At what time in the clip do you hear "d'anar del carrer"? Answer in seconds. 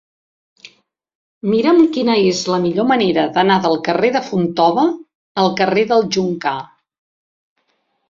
3.37-4.13